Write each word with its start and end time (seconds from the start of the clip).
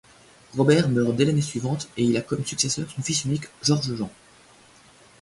Robert 0.57 0.89
meurt 0.89 1.15
dès 1.15 1.25
l'année 1.25 1.41
suivante 1.43 1.87
et 1.95 2.03
il 2.03 2.17
a 2.17 2.21
comme 2.23 2.43
successeur 2.43 2.89
son 2.89 3.03
fils 3.03 3.25
unique 3.25 3.45
Georges-Jean. 3.61 4.09